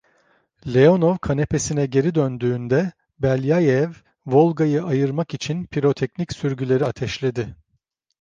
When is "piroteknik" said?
5.65-6.33